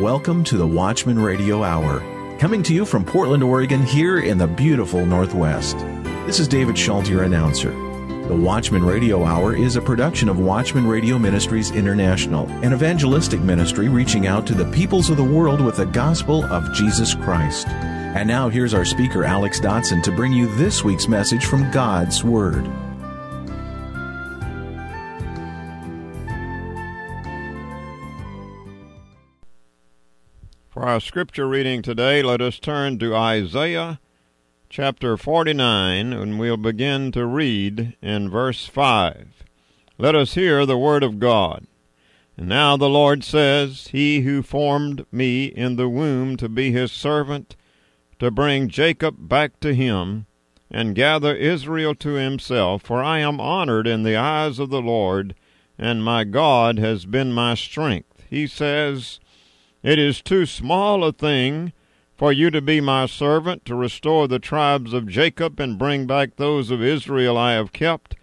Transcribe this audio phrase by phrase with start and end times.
[0.00, 2.00] Welcome to the Watchman Radio Hour,
[2.40, 5.78] coming to you from Portland, Oregon, here in the beautiful Northwest.
[6.26, 7.70] This is David Schult, your announcer.
[8.26, 13.88] The Watchman Radio Hour is a production of Watchman Radio Ministries International, an evangelistic ministry
[13.88, 17.68] reaching out to the peoples of the world with the gospel of Jesus Christ.
[17.68, 22.24] And now here's our speaker, Alex Dodson, to bring you this week's message from God's
[22.24, 22.68] Word.
[30.84, 34.00] Our scripture reading today, let us turn to Isaiah
[34.68, 39.44] chapter 49, and we'll begin to read in verse 5.
[39.96, 41.66] Let us hear the word of God.
[42.36, 46.92] And now the Lord says, He who formed me in the womb to be his
[46.92, 47.56] servant,
[48.18, 50.26] to bring Jacob back to him,
[50.70, 55.34] and gather Israel to himself, for I am honored in the eyes of the Lord,
[55.78, 58.24] and my God has been my strength.
[58.28, 59.18] He says,
[59.84, 61.74] It is too small a thing
[62.16, 66.36] for you to be my servant, to restore the tribes of Jacob, and bring back
[66.36, 68.16] those of Israel I have kept.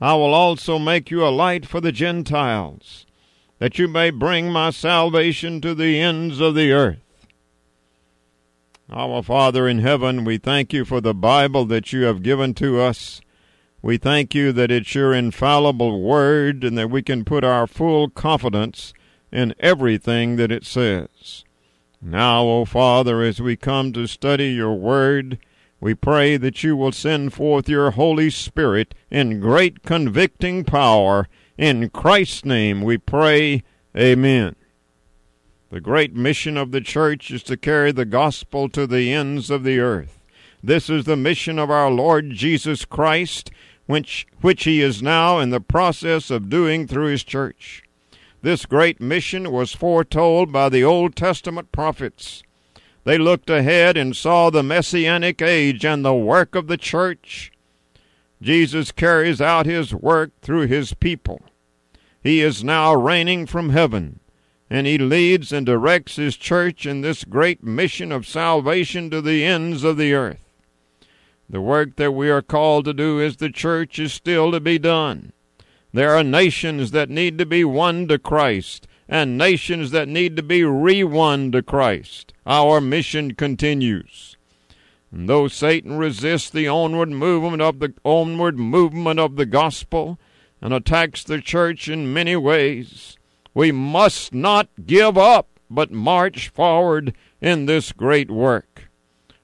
[0.00, 3.04] I will also make you a light for the Gentiles,
[3.58, 7.26] that you may bring my salvation to the ends of the earth.
[8.88, 12.80] Our Father in heaven, we thank you for the Bible that you have given to
[12.80, 13.20] us.
[13.82, 18.08] We thank you that it's your infallible word and that we can put our full
[18.08, 18.94] confidence
[19.30, 21.44] in everything that it says.
[22.00, 25.38] Now, O Father, as we come to study your word,
[25.80, 31.28] we pray that you will send forth your Holy Spirit in great convicting power.
[31.56, 33.62] In Christ's name we pray.
[33.96, 34.54] Amen.
[35.70, 39.64] The great mission of the church is to carry the gospel to the ends of
[39.64, 40.18] the earth.
[40.62, 43.50] This is the mission of our Lord Jesus Christ,
[43.86, 47.82] which, which he is now in the process of doing through his church.
[48.40, 52.42] This great mission was foretold by the Old Testament prophets.
[53.04, 57.50] They looked ahead and saw the Messianic age and the work of the church.
[58.40, 61.40] Jesus carries out his work through his people.
[62.22, 64.20] He is now reigning from heaven,
[64.70, 69.44] and he leads and directs his church in this great mission of salvation to the
[69.44, 70.44] ends of the earth.
[71.50, 74.78] The work that we are called to do as the church is still to be
[74.78, 75.32] done.
[75.92, 80.42] There are nations that need to be won to Christ and nations that need to
[80.42, 82.34] be re-won to Christ.
[82.46, 84.36] Our mission continues.
[85.10, 90.18] And though Satan resists the onward movement of the onward movement of the gospel
[90.60, 93.16] and attacks the church in many ways,
[93.54, 98.90] we must not give up, but march forward in this great work.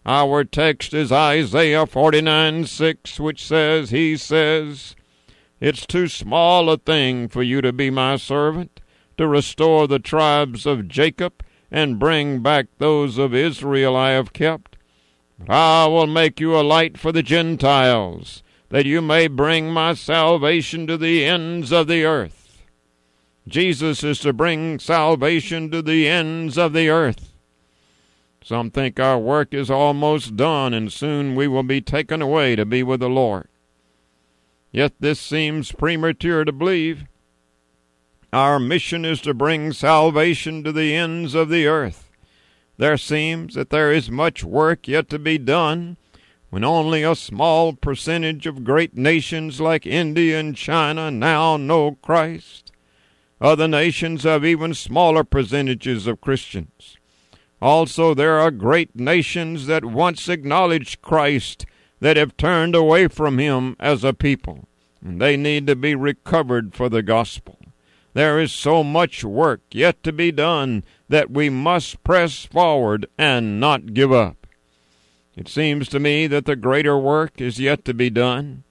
[0.05, 4.95] Our text is Isaiah 49 6, which says, He says,
[5.65, 8.83] it's too small a thing for you to be my servant,
[9.17, 14.77] to restore the tribes of Jacob and bring back those of Israel I have kept.
[15.39, 19.95] But I will make you a light for the Gentiles, that you may bring my
[19.95, 22.63] salvation to the ends of the earth.
[23.49, 27.33] Jesus is to bring salvation to the ends of the earth.
[28.43, 32.67] Some think our work is almost done, and soon we will be taken away to
[32.67, 33.49] be with the Lord.
[34.75, 37.05] Yet this seems premature to believe.
[38.33, 42.11] Our mission is to bring salvation to the ends of the earth.
[42.77, 45.97] There seems that there is much work yet to be done
[46.51, 52.73] when only a small percentage of great nations like India and China now know Christ.
[53.41, 56.97] Other nations have even smaller percentages of Christians.
[57.63, 61.65] Also, there are great nations that once acknowledged Christ
[62.05, 64.69] that have turned away from him as a people.
[65.03, 67.59] And they need to be recovered for the gospel.
[68.13, 73.59] There is so much work yet to be done that we must press forward and
[73.59, 74.47] not give up.
[75.35, 78.65] It seems to me that the greater work is yet to be done.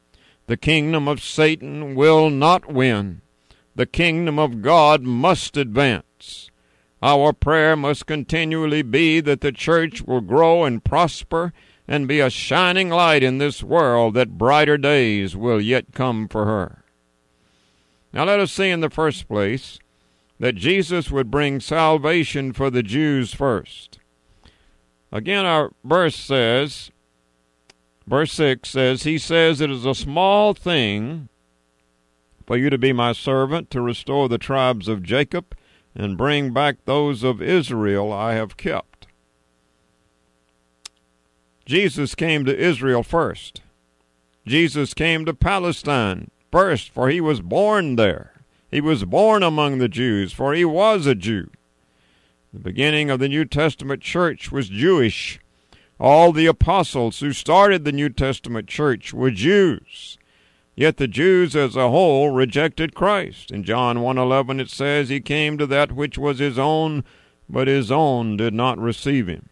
[0.45, 3.21] The kingdom of Satan will not win.
[3.75, 6.51] The kingdom of God must advance.
[7.01, 11.51] Our prayer must continually be that the church will grow and prosper
[11.87, 16.45] and be a shining light in this world that brighter days will yet come for
[16.45, 16.83] her.
[18.13, 19.79] Now let us see in the first place
[20.39, 23.99] that Jesus would bring salvation for the Jews first.
[25.11, 26.91] Again, our verse says,
[28.07, 31.29] verse 6 says, He says, It is a small thing
[32.45, 35.55] for you to be my servant, to restore the tribes of Jacob,
[35.95, 38.92] and bring back those of Israel I have kept.
[41.65, 43.61] Jesus came to Israel first.
[44.45, 48.33] Jesus came to Palestine first, for he was born there.
[48.69, 51.49] He was born among the Jews, for he was a Jew.
[52.51, 55.39] The beginning of the New Testament church was Jewish.
[55.99, 60.17] All the apostles who started the New Testament church were Jews.
[60.75, 63.51] Yet the Jews as a whole rejected Christ.
[63.51, 67.05] In John 1:11 it says he came to that which was his own,
[67.47, 69.49] but his own did not receive him.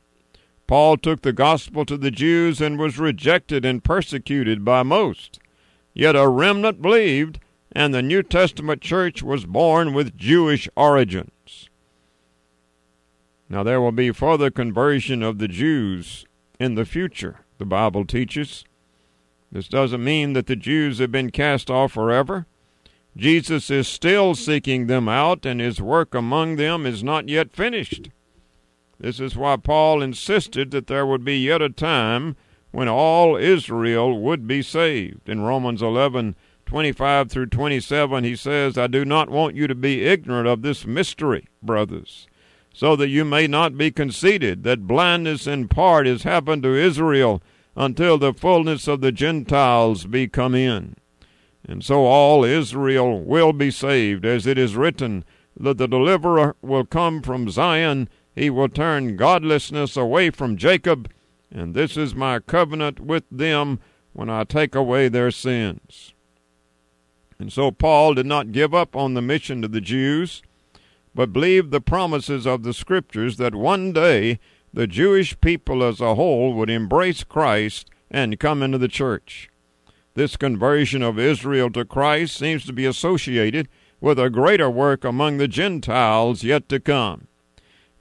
[0.67, 5.39] Paul took the gospel to the Jews and was rejected and persecuted by most.
[5.93, 7.39] Yet a remnant believed,
[7.71, 11.69] and the New Testament church was born with Jewish origins.
[13.49, 16.25] Now there will be further conversion of the Jews
[16.59, 18.63] in the future, the Bible teaches.
[19.51, 22.45] This doesn't mean that the Jews have been cast off forever.
[23.17, 28.09] Jesus is still seeking them out, and his work among them is not yet finished.
[29.01, 32.35] This is why Paul insisted that there would be yet a time
[32.69, 35.27] when all Israel would be saved.
[35.27, 36.35] In Romans 11
[36.67, 40.85] 25 through 27, he says, I do not want you to be ignorant of this
[40.85, 42.27] mystery, brothers,
[42.73, 47.41] so that you may not be conceited, that blindness in part has happened to Israel
[47.75, 50.95] until the fullness of the Gentiles be come in.
[51.67, 55.25] And so all Israel will be saved, as it is written,
[55.59, 61.09] that the deliverer will come from Zion, he will turn godlessness away from Jacob,
[61.51, 63.79] and this is my covenant with them
[64.13, 66.13] when I take away their sins.
[67.39, 70.41] And so Paul did not give up on the mission to the Jews,
[71.13, 74.39] but believed the promises of the Scriptures that one day
[74.73, 79.49] the Jewish people as a whole would embrace Christ and come into the church.
[80.13, 83.67] This conversion of Israel to Christ seems to be associated
[83.99, 87.27] with a greater work among the Gentiles yet to come.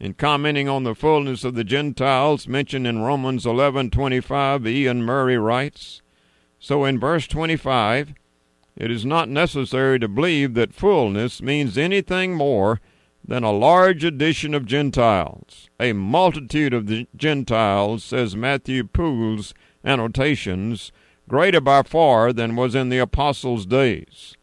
[0.00, 6.00] In commenting on the fullness of the Gentiles mentioned in Romans 11:25, Iain Murray writes,
[6.58, 8.14] "So in verse 25,
[8.74, 12.80] it is not necessary to believe that fullness means anything more
[13.22, 15.68] than a large addition of Gentiles.
[15.78, 19.52] A multitude of the Gentiles, says Matthew Poole's
[19.84, 20.92] annotations,
[21.28, 24.34] greater by far than was in the apostles' days.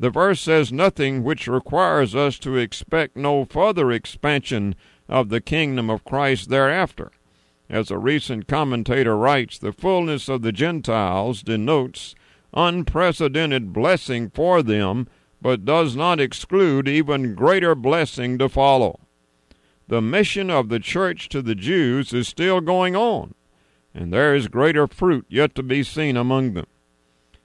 [0.00, 4.74] The verse says nothing which requires us to expect no further expansion
[5.10, 7.12] of the kingdom of Christ thereafter.
[7.68, 12.14] As a recent commentator writes, the fullness of the Gentiles denotes
[12.54, 15.06] unprecedented blessing for them,
[15.42, 19.00] but does not exclude even greater blessing to follow.
[19.86, 23.34] The mission of the church to the Jews is still going on,
[23.94, 26.68] and there is greater fruit yet to be seen among them.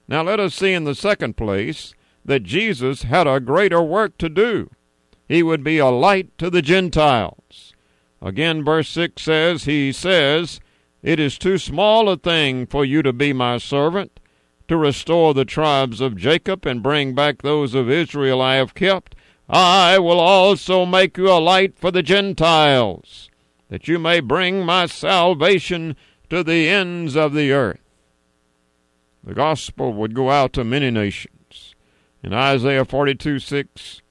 [0.08, 1.94] Now let us see in the second place
[2.26, 4.70] that Jesus had a greater work to do.
[5.28, 7.74] He would be a light to the Gentiles.
[8.22, 10.60] Again, verse 6 says, He says,
[11.04, 14.20] It is too small a thing for you to be my servant,
[14.68, 19.16] to restore the tribes of Jacob and bring back those of Israel I have kept.
[19.48, 23.30] I will also make you a light for the Gentiles,
[23.70, 25.96] that you may bring my salvation
[26.32, 27.80] to the ends of the earth.
[29.24, 31.35] The gospel would go out to many nations.
[32.24, 34.02] In Isaiah 42 6,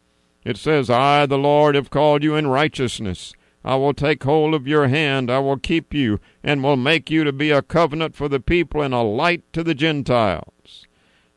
[0.44, 3.32] it says, I, the Lord, have called you in righteousness.
[3.64, 7.24] I will take hold of your hand, I will keep you, and will make you
[7.24, 10.86] to be a covenant for the people and a light to the Gentiles.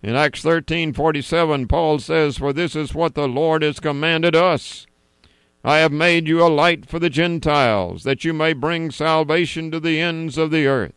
[0.04, 4.36] In Acts thirteen forty seven, Paul says, For this is what the Lord has commanded
[4.36, 4.86] us.
[5.64, 9.80] I have made you a light for the Gentiles, that you may bring salvation to
[9.80, 10.94] the ends of the earth.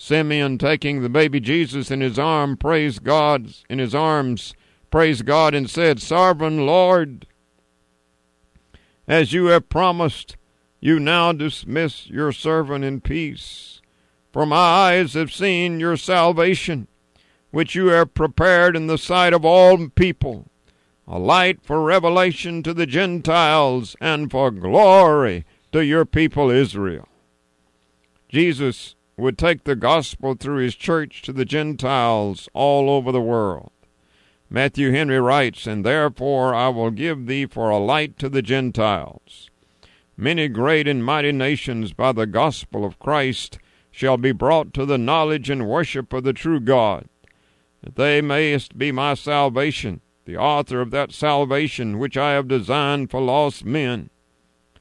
[0.00, 4.54] Simeon, taking the baby Jesus in his arm, praised God in his arms,
[4.92, 7.26] praised God and said, Sovereign Lord,
[9.08, 10.36] as you have promised,
[10.78, 13.80] you now dismiss your servant in peace.
[14.32, 16.86] For my eyes have seen your salvation,
[17.50, 20.46] which you have prepared in the sight of all people,
[21.08, 27.08] a light for revelation to the Gentiles and for glory to your people Israel.
[28.28, 33.72] Jesus would take the gospel through his church to the Gentiles all over the world.
[34.48, 39.50] Matthew Henry writes, And therefore I will give thee for a light to the Gentiles.
[40.16, 43.58] Many great and mighty nations by the gospel of Christ
[43.90, 47.08] shall be brought to the knowledge and worship of the true God,
[47.82, 53.10] that they mayest be my salvation, the author of that salvation which I have designed
[53.10, 54.10] for lost men,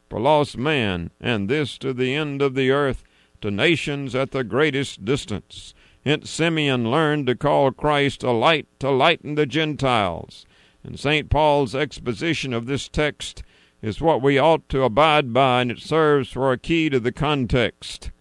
[0.09, 3.03] for lost man, and this to the end of the earth,
[3.41, 5.73] to nations at the greatest distance
[6.07, 10.45] Hence Simeon learned to call Christ a light to lighten the Gentiles.
[10.81, 11.29] And St.
[11.29, 13.43] Paul's exposition of this text
[13.81, 17.11] is what we ought to abide by, and it serves for a key to the
[17.11, 18.11] context.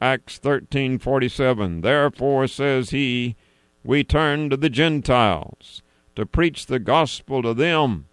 [0.00, 3.36] Acts 13:47 Therefore says he
[3.84, 5.82] we turn to the Gentiles
[6.16, 8.06] to preach the gospel to them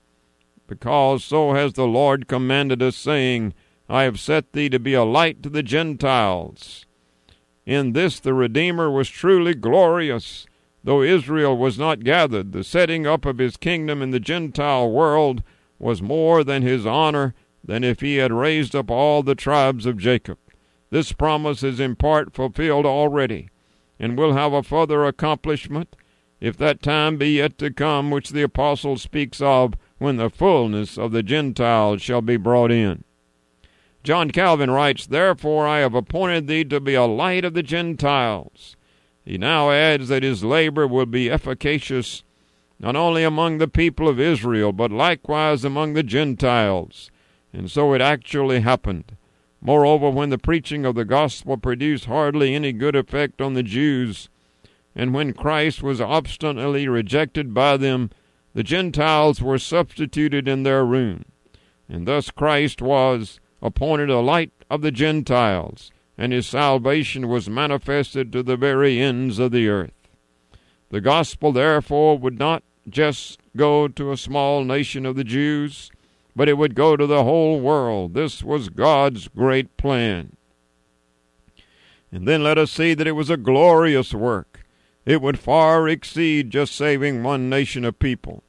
[0.67, 3.55] because so has the Lord commanded us, saying,
[3.89, 6.85] I have set thee to be a light to the Gentiles.
[7.65, 10.45] In this the Redeemer was truly glorious.
[10.83, 15.41] Though Israel was not gathered, the setting up of his kingdom in the Gentile world
[15.79, 19.97] was more than his honor than if he had raised up all the tribes of
[19.97, 20.37] Jacob.
[20.91, 23.49] This promise is in part fulfilled already,
[23.99, 25.95] and will have a further accomplishment
[26.39, 30.97] if that time be yet to come which the apostle speaks of when the fullness
[30.97, 33.03] of the Gentiles shall be brought in.
[34.03, 38.75] John Calvin writes, Therefore I have appointed thee to be a light of the Gentiles.
[39.25, 42.23] He now adds that his labor will be efficacious
[42.79, 47.11] not only among the people of Israel, but likewise among the Gentiles.
[47.51, 49.17] And so it actually happened.
[49.61, 54.29] Moreover, when the preaching of the gospel produced hardly any good effect on the Jews,
[54.95, 58.11] and when Christ was obstinately rejected by them,
[58.53, 61.25] the Gentiles were substituted in their room.
[61.89, 68.31] And thus Christ was appointed a light of the Gentiles, and his salvation was manifested
[68.31, 69.93] to the very ends of the earth.
[70.89, 75.91] The gospel, therefore, would not just go to a small nation of the Jews,
[76.35, 78.13] but it would go to the whole world.
[78.13, 80.35] This was God's great plan.
[82.11, 84.65] And then let us see that it was a glorious work.
[85.05, 88.43] It would far exceed just saving one nation of people.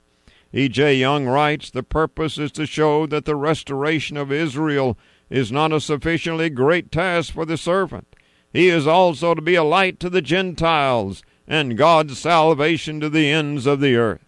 [0.52, 0.96] E.J.
[0.96, 5.80] Young writes The purpose is to show that the restoration of Israel is not a
[5.80, 8.16] sufficiently great task for the servant.
[8.52, 13.30] He is also to be a light to the Gentiles and God's salvation to the
[13.30, 14.24] ends of the earth.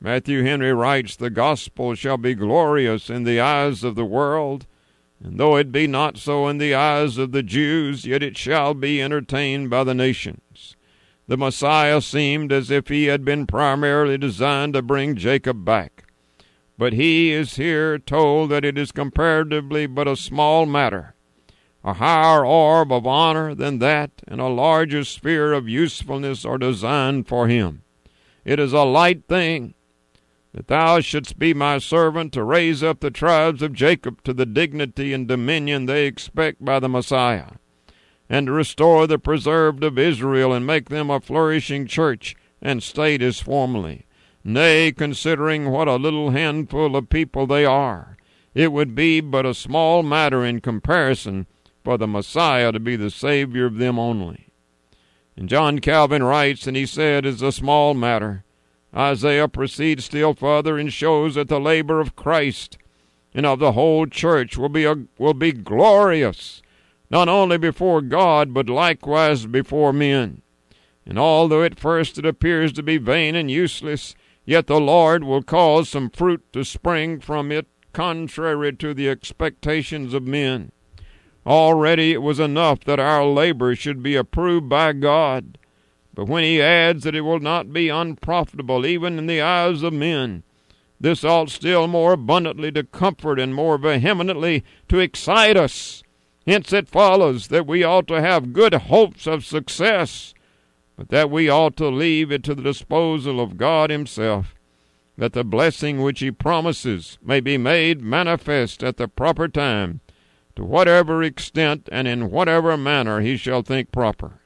[0.00, 4.66] Matthew Henry writes, The gospel shall be glorious in the eyes of the world,
[5.24, 8.74] and though it be not so in the eyes of the Jews, yet it shall
[8.74, 10.75] be entertained by the nations.
[11.28, 16.04] The Messiah seemed as if he had been primarily designed to bring Jacob back.
[16.78, 21.14] But he is here told that it is comparatively but a small matter.
[21.82, 27.28] A higher orb of honor than that and a larger sphere of usefulness are designed
[27.28, 27.82] for him.
[28.44, 29.74] It is a light thing
[30.52, 34.46] that thou shouldst be my servant to raise up the tribes of Jacob to the
[34.46, 37.50] dignity and dominion they expect by the Messiah,
[38.28, 43.22] and to restore the preserved of Israel and make them a flourishing church and state
[43.22, 44.06] as formerly.
[44.42, 48.16] Nay, considering what a little handful of people they are,
[48.54, 51.46] it would be but a small matter in comparison
[51.84, 54.48] for the Messiah to be the Savior of them only.
[55.36, 58.44] And John Calvin writes, and he said, is a small matter
[58.96, 62.78] Isaiah proceeds still further and shows that the labor of Christ
[63.34, 66.62] and of the whole church will be, a, will be glorious,
[67.10, 70.42] not only before God, but likewise before men.
[71.04, 75.42] And although at first it appears to be vain and useless, yet the Lord will
[75.42, 80.72] cause some fruit to spring from it contrary to the expectations of men.
[81.46, 85.58] Already it was enough that our labor should be approved by God
[86.16, 89.92] but when he adds that it will not be unprofitable even in the eyes of
[89.92, 90.42] men,
[90.98, 96.02] this ought still more abundantly to comfort and more vehemently to excite us.
[96.46, 100.32] Hence it follows that we ought to have good hopes of success,
[100.96, 104.54] but that we ought to leave it to the disposal of God Himself,
[105.18, 110.00] that the blessing which He promises may be made manifest at the proper time,
[110.54, 114.40] to whatever extent and in whatever manner He shall think proper.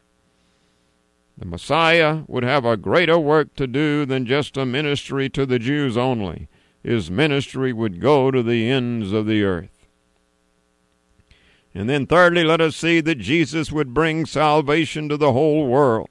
[1.36, 5.58] The Messiah would have a greater work to do than just a ministry to the
[5.58, 6.48] Jews only.
[6.82, 9.79] His ministry would go to the ends of the earth.
[11.74, 16.08] And then, thirdly, let us see that Jesus would bring salvation to the whole world.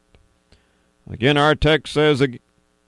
[1.10, 2.26] Again, our text says,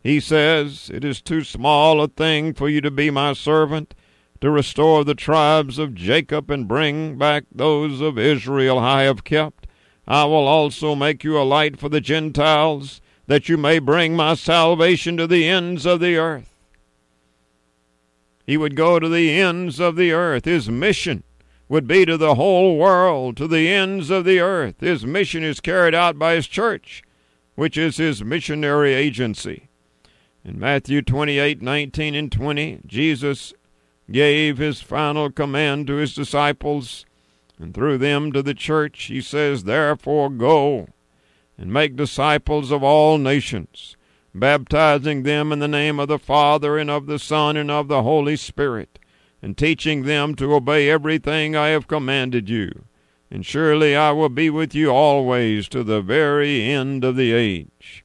[0.01, 3.93] He says, It is too small a thing for you to be my servant,
[4.39, 9.67] to restore the tribes of Jacob and bring back those of Israel I have kept.
[10.07, 14.33] I will also make you a light for the Gentiles, that you may bring my
[14.33, 16.53] salvation to the ends of the earth.
[18.45, 20.45] He would go to the ends of the earth.
[20.45, 21.23] His mission
[21.71, 24.75] would be to the whole world, to the ends of the earth.
[24.81, 27.01] His mission is carried out by his church,
[27.55, 29.69] which is his missionary agency.
[30.43, 33.53] In Matthew 28 19 and 20, Jesus
[34.11, 37.05] gave his final command to his disciples
[37.57, 40.89] and through them to the church, he says, Therefore go
[41.57, 43.95] and make disciples of all nations,
[44.35, 48.03] baptizing them in the name of the Father and of the Son and of the
[48.03, 48.99] Holy Spirit,
[49.41, 52.85] and teaching them to obey everything I have commanded you.
[53.29, 58.03] And surely I will be with you always to the very end of the age.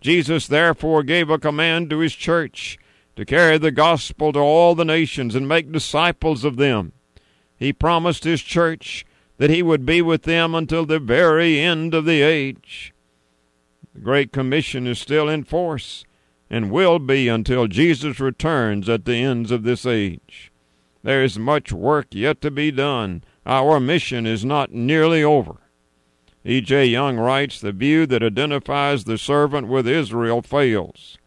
[0.00, 2.78] Jesus therefore gave a command to his church
[3.16, 6.92] to carry the gospel to all the nations and make disciples of them.
[7.56, 9.04] He promised his church
[9.38, 12.94] that he would be with them until the very end of the age.
[13.94, 16.04] The Great Commission is still in force
[16.48, 20.47] and will be until Jesus returns at the ends of this age.
[21.02, 23.22] There is much work yet to be done.
[23.46, 25.56] Our mission is not nearly over.
[26.44, 26.86] E.J.
[26.86, 31.18] Young writes The view that identifies the servant with Israel fails.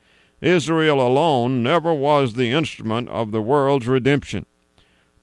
[0.41, 4.45] Israel alone never was the instrument of the world's redemption.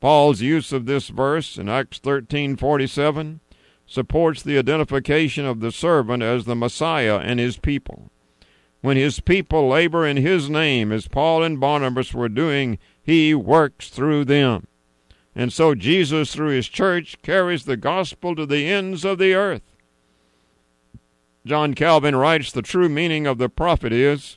[0.01, 3.41] Paul's use of this verse in Acts 13:47
[3.87, 8.11] supports the identification of the servant as the Messiah and his people.
[8.81, 12.79] When his people labor in his name, as Paul and Barnabas were doing,
[13.09, 14.67] he works through them.
[15.35, 19.63] And so Jesus, through his church, carries the gospel to the ends of the earth.
[21.47, 24.37] John Calvin writes the true meaning of the prophet is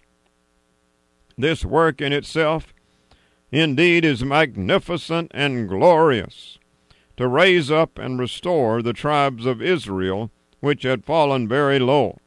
[1.37, 2.73] this work in itself
[3.51, 6.57] indeed is magnificent and glorious
[7.17, 12.19] to raise up and restore the tribes of Israel, which had fallen very low.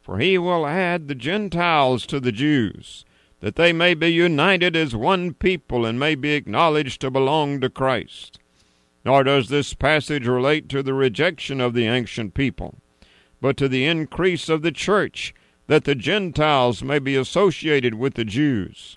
[0.00, 3.04] For he will add the Gentiles to the Jews,
[3.40, 7.70] that they may be united as one people and may be acknowledged to belong to
[7.70, 8.38] Christ.
[9.04, 12.74] Nor does this passage relate to the rejection of the ancient people,
[13.40, 15.34] but to the increase of the church,
[15.68, 18.96] that the Gentiles may be associated with the Jews.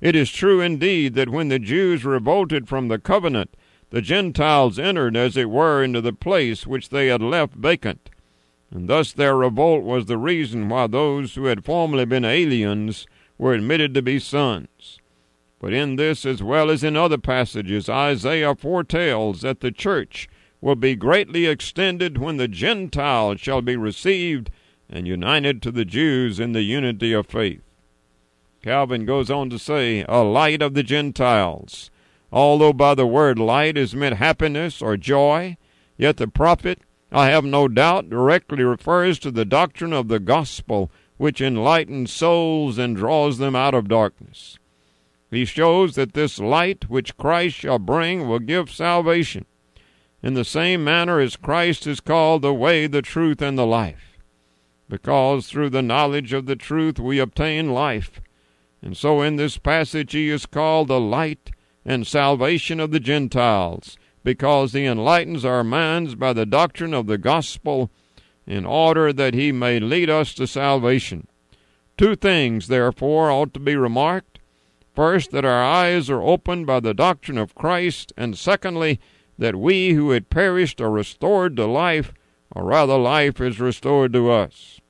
[0.00, 3.54] It is true indeed that when the Jews revolted from the covenant,
[3.90, 8.08] the Gentiles entered, as it were, into the place which they had left vacant.
[8.70, 13.06] And thus their revolt was the reason why those who had formerly been aliens
[13.38, 14.98] were admitted to be sons.
[15.60, 20.28] But in this, as well as in other passages, Isaiah foretells that the church
[20.60, 24.50] will be greatly extended when the Gentiles shall be received
[24.88, 27.62] and united to the Jews in the unity of faith.
[28.62, 31.90] Calvin goes on to say, a light of the Gentiles.
[32.30, 35.56] Although by the word light is meant happiness or joy,
[35.96, 40.90] yet the prophet, I have no doubt, directly refers to the doctrine of the gospel,
[41.22, 44.58] which enlightens souls and draws them out of darkness.
[45.30, 49.46] He shows that this light which Christ shall bring will give salvation,
[50.20, 54.18] in the same manner as Christ is called the way, the truth, and the life.
[54.88, 58.20] Because through the knowledge of the truth we obtain life.
[58.82, 61.52] And so in this passage he is called the light
[61.84, 67.16] and salvation of the Gentiles, because he enlightens our minds by the doctrine of the
[67.16, 67.92] gospel,
[68.46, 71.26] in order that he may lead us to salvation.
[71.96, 74.38] Two things, therefore, ought to be remarked.
[74.94, 79.00] First, that our eyes are opened by the doctrine of Christ, and secondly,
[79.38, 82.12] that we who had perished are restored to life,
[82.50, 84.80] or rather, life is restored to us.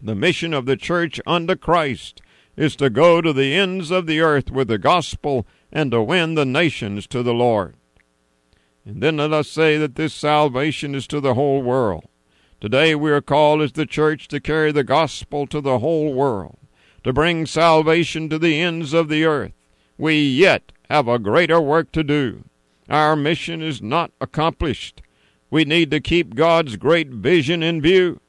[0.00, 2.20] The mission of the church under Christ
[2.56, 6.34] is to go to the ends of the earth with the gospel and to win
[6.34, 7.74] the nations to the Lord.
[8.84, 12.04] And then let us say that this salvation is to the whole world.
[12.64, 16.56] Today we are called as the church to carry the gospel to the whole world,
[17.02, 19.52] to bring salvation to the ends of the earth.
[19.98, 22.44] We yet have a greater work to do.
[22.88, 25.02] Our mission is not accomplished.
[25.50, 28.20] We need to keep God's great vision in view.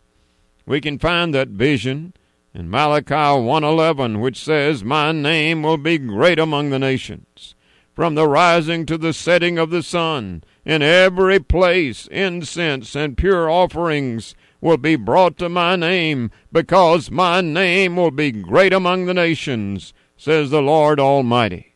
[0.65, 2.13] We can find that vision
[2.53, 7.55] in Malachi 1:11 which says, "My name will be great among the nations."
[7.93, 13.49] From the rising to the setting of the sun, in every place incense and pure
[13.49, 19.13] offerings will be brought to my name, because my name will be great among the
[19.13, 21.75] nations, says the Lord Almighty.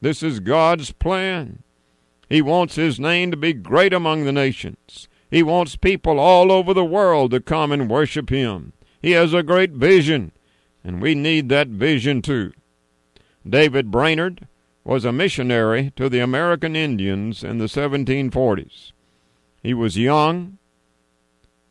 [0.00, 1.62] This is God's plan.
[2.28, 5.08] He wants His name to be great among the nations.
[5.28, 8.72] He wants people all over the world to come and worship Him.
[9.02, 10.30] He has a great vision,
[10.84, 12.52] and we need that vision too.
[13.48, 14.46] David Brainerd
[14.90, 18.90] was a missionary to the American Indians in the 1740s.
[19.62, 20.58] He was young,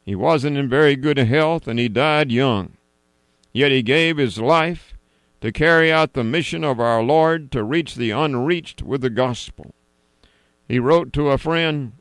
[0.05, 2.77] he wasn't in very good health, and he died young.
[3.51, 4.93] Yet he gave his life
[5.41, 9.75] to carry out the mission of our Lord to reach the unreached with the gospel.
[10.65, 11.91] He wrote to a friend,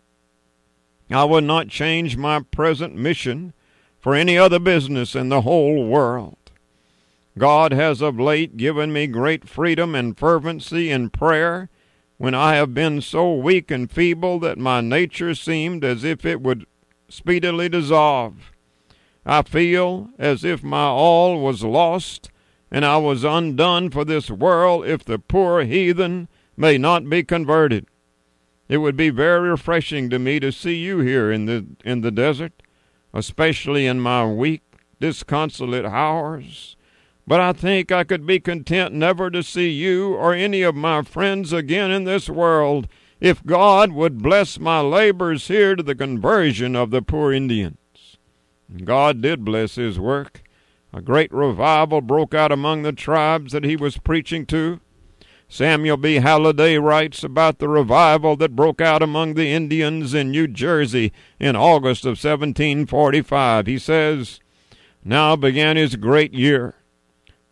[1.11, 3.55] I would not change my present mission
[3.99, 6.38] for any other business in the whole world.
[7.39, 11.71] God has of late given me great freedom and fervency in prayer
[12.17, 16.41] when I have been so weak and feeble that my nature seemed as if it
[16.41, 16.67] would
[17.09, 18.53] speedily dissolve.
[19.25, 22.31] I feel as if my all was lost,
[22.71, 27.87] and I was undone for this world if the poor heathen may not be converted.
[28.69, 32.11] It would be very refreshing to me to see you here in the in the
[32.11, 32.53] desert
[33.13, 34.63] especially in my weak,
[35.01, 36.77] disconsolate hours.
[37.29, 41.03] But I think I could be content never to see you or any of my
[41.03, 42.89] friends again in this world
[43.21, 47.77] if God would bless my labors here to the conversion of the poor Indians.
[48.83, 50.43] God did bless his work.
[50.91, 54.81] A great revival broke out among the tribes that he was preaching to.
[55.51, 56.15] Samuel B.
[56.15, 61.57] Halliday writes about the revival that broke out among the Indians in New Jersey in
[61.57, 63.67] August of 1745.
[63.67, 64.41] He says,
[65.05, 66.78] Now began his great year.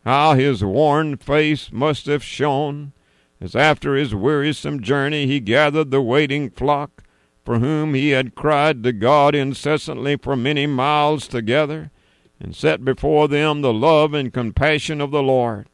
[0.07, 2.93] How his worn face must have shone
[3.41, 7.03] as after his wearisome journey he gathered the waiting flock,
[7.45, 11.91] for whom he had cried to God incessantly for many miles together,
[12.39, 15.67] and set before them the love and compassion of the Lord.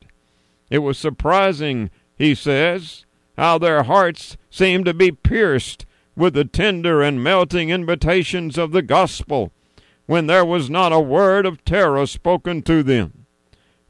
[0.70, 3.04] It was surprising, he says,
[3.36, 5.84] how their hearts seemed to be pierced
[6.16, 9.52] with the tender and melting invitations of the gospel,
[10.06, 13.21] when there was not a word of terror spoken to them.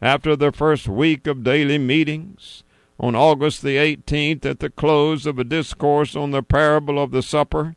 [0.02, 2.64] After the first week of daily meetings,
[2.98, 7.22] on August the 18th, at the close of a discourse on the parable of the
[7.22, 7.76] supper,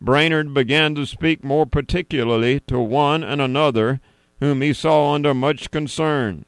[0.00, 4.00] Brainerd began to speak more particularly to one and another
[4.38, 6.46] whom he saw under much concern.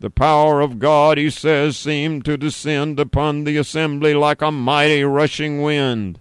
[0.00, 5.04] The power of God, he says, seemed to descend upon the assembly like a mighty
[5.04, 6.20] rushing wind,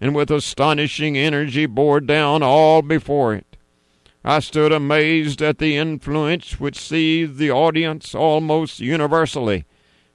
[0.00, 3.47] and with astonishing energy bore down all before it.
[4.28, 9.64] I stood amazed at the influence which seized the audience almost universally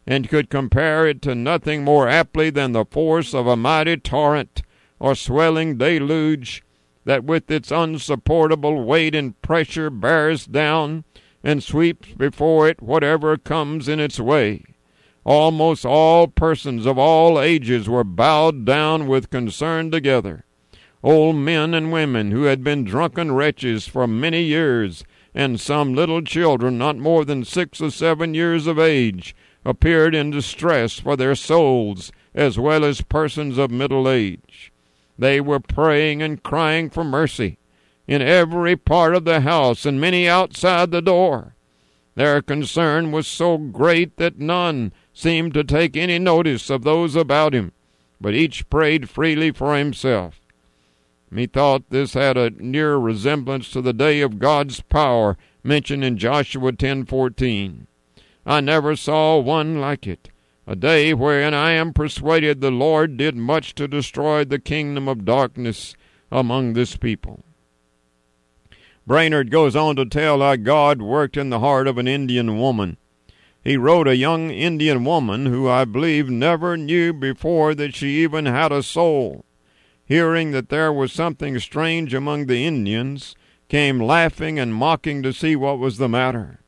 [0.06, 4.62] and could compare it to nothing more aptly than the force of a mighty torrent
[5.00, 6.64] or swelling deluge
[7.06, 11.06] that with its unsupportable weight and pressure bears down
[11.44, 14.64] and sweeps before it whatever comes in its way.
[15.24, 20.46] Almost all persons of all ages were bowed down with concern together.
[21.04, 25.04] Old men and women who had been drunken wretches for many years,
[25.36, 29.36] and some little children not more than six or seven years of age,
[29.66, 34.72] appeared in distress for their souls as well as persons of middle age.
[35.20, 37.58] They were praying and crying for mercy
[38.08, 41.56] in every part of the house and many outside the door.
[42.16, 47.54] Their concern was so great that none seemed to take any notice of those about
[47.54, 47.74] him,
[48.22, 50.40] but each prayed freely for himself.
[51.34, 56.74] Methought this had a near resemblance to the day of God's power mentioned in Joshua
[56.74, 57.88] ten fourteen.
[58.46, 60.30] I never saw one like it.
[60.68, 65.26] A day wherein I am persuaded the Lord did much to destroy the kingdom of
[65.26, 65.96] darkness
[66.32, 67.44] among this people.
[69.08, 72.98] Brainerd goes on to tell how God worked in the heart of an Indian woman.
[73.64, 78.46] He wrote a young Indian woman who I believe never knew before that she even
[78.46, 79.46] had a soul.
[80.06, 83.36] Hearing that there was something strange among the Indians,
[83.70, 86.60] came laughing and mocking to see what was the matter.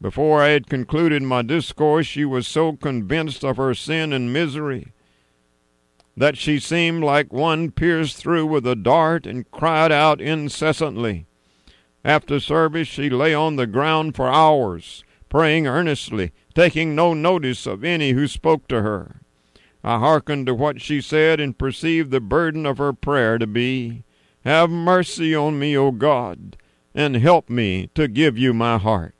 [0.00, 4.92] Before I had concluded my discourse, she was so convinced of her sin and misery
[6.16, 11.26] that she seemed like one pierced through with a dart and cried out incessantly.
[12.04, 17.84] After service, she lay on the ground for hours, praying earnestly, taking no notice of
[17.84, 19.20] any who spoke to her.
[19.84, 24.04] I hearkened to what she said and perceived the burden of her prayer to be,
[24.44, 26.56] Have mercy on me, O God,
[26.94, 29.14] and help me to give you my heart.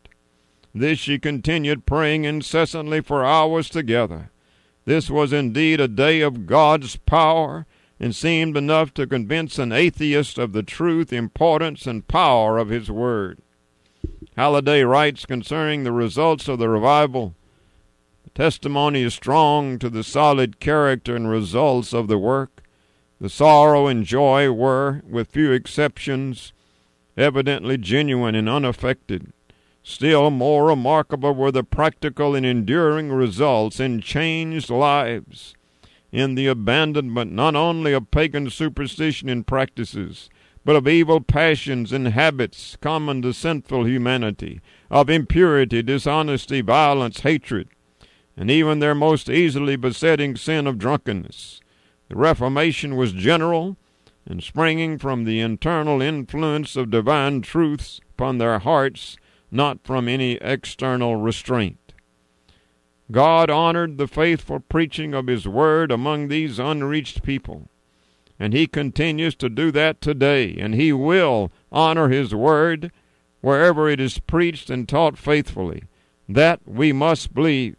[0.75, 4.31] This she continued praying incessantly for hours together.
[4.85, 7.67] This was indeed a day of God's power,
[8.01, 12.91] and seemed enough to convince an atheist of the truth, importance, and power of his
[12.91, 13.41] word.
[14.37, 17.35] Halliday writes concerning the results of the revival
[18.39, 22.63] testimony is strong to the solid character and results of the work.
[23.21, 26.53] The sorrow and joy were, with few exceptions,
[27.17, 29.33] evidently genuine and unaffected.
[29.83, 35.57] Still more remarkable were the practical and enduring results in changed lives,
[36.13, 40.31] in the abandonment not only of pagan superstition and practices,
[40.65, 44.61] but of evil passions and habits common to sinful humanity,
[44.93, 47.69] of impurity, dishonesty, violence, hatred,
[48.39, 51.61] and even their most easily besetting sin of drunkenness.
[52.09, 53.77] The Reformation was general,
[54.25, 59.17] and springing from the internal influence of divine truths upon their hearts
[59.51, 61.95] not from any external restraint.
[63.11, 67.69] God honored the faithful preaching of His Word among these unreached people.
[68.39, 72.93] And He continues to do that today, and He will honor His Word
[73.41, 75.85] wherever it is preached and taught faithfully.
[76.29, 77.77] That we must believe.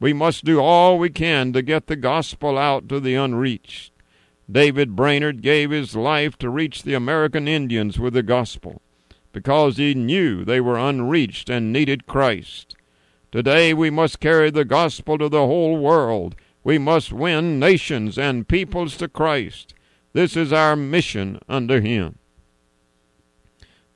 [0.00, 3.92] We must do all we can to get the gospel out to the unreached.
[4.50, 8.80] David Brainerd gave his life to reach the American Indians with the gospel
[9.32, 12.74] because he knew they were unreached and needed Christ.
[13.30, 16.34] Today we must carry the gospel to the whole world.
[16.64, 19.74] We must win nations and peoples to Christ.
[20.14, 22.18] This is our mission under him.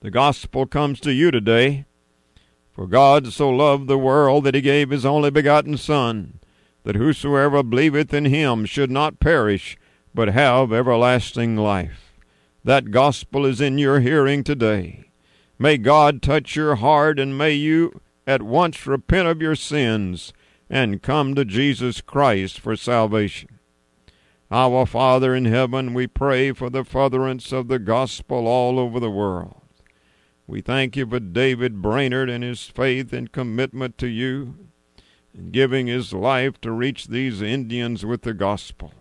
[0.00, 1.86] The gospel comes to you today.
[2.74, 6.40] For God so loved the world that he gave his only begotten Son,
[6.84, 9.76] that whosoever believeth in him should not perish,
[10.14, 12.12] but have everlasting life.
[12.64, 15.10] That gospel is in your hearing today.
[15.58, 20.32] May God touch your heart, and may you at once repent of your sins
[20.70, 23.58] and come to Jesus Christ for salvation.
[24.50, 29.10] Our Father in heaven, we pray for the furtherance of the gospel all over the
[29.10, 29.61] world.
[30.46, 34.68] We thank you for David Brainerd and his faith and commitment to you,
[35.32, 38.92] and giving his life to reach these Indians with the gospel.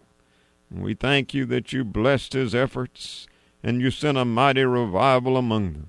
[0.70, 3.28] And we thank you that you blessed his efforts
[3.64, 5.88] and you sent a mighty revival among them.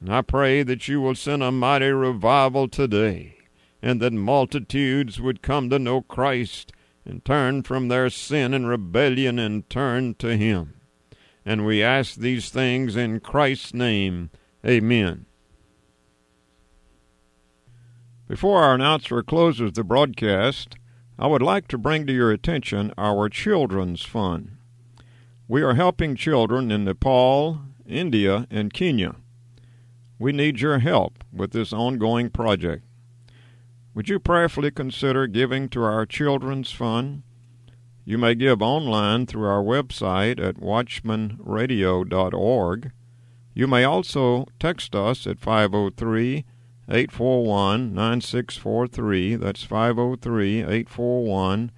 [0.00, 3.36] And I pray that you will send a mighty revival today,
[3.82, 6.72] and that multitudes would come to know Christ
[7.04, 10.74] and turn from their sin and rebellion and turn to Him.
[11.44, 14.30] And we ask these things in Christ's name.
[14.66, 15.26] Amen.
[18.26, 20.76] Before our announcer closes the broadcast,
[21.18, 24.56] I would like to bring to your attention our Children's Fund.
[25.46, 29.16] We are helping children in Nepal, India, and Kenya.
[30.18, 32.84] We need your help with this ongoing project.
[33.94, 37.22] Would you prayerfully consider giving to our Children's Fund?
[38.04, 42.92] You may give online through our website at watchmanradio.org.
[43.58, 46.44] You may also text us at 503
[46.88, 49.34] 841 9643.
[49.34, 51.72] That's 503 841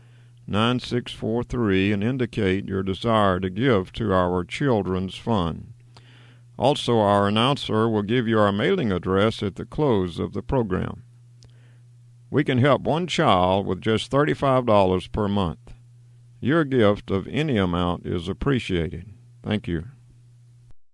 [0.47, 5.73] 9643 and indicate your desire to give to our Children's Fund.
[6.59, 11.05] Also, our announcer will give you our mailing address at the close of the program.
[12.29, 15.73] We can help one child with just $35 per month.
[16.41, 19.15] Your gift of any amount is appreciated.
[19.43, 19.87] Thank you.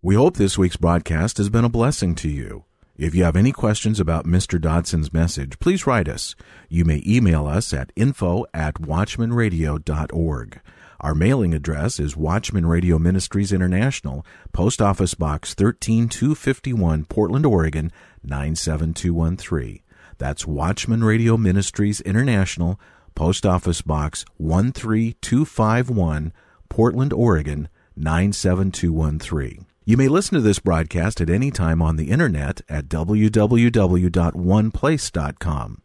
[0.02, 2.64] We hope this week's broadcast has been a blessing to you.
[2.96, 4.60] If you have any questions about Mr.
[4.60, 6.36] Dodson's message, please write us.
[6.68, 10.60] You may email us at info at watchmanradio.org.
[11.00, 17.90] Our mailing address is Watchman Radio Ministries International, Post Office Box 13251, Portland, Oregon
[18.22, 19.80] 97213.
[20.18, 22.78] That's Watchman Radio Ministries International,
[23.14, 26.32] Post Office Box 13251,
[26.68, 29.65] Portland, Oregon 97213.
[29.88, 35.82] You may listen to this broadcast at any time on the internet at www.oneplace.com.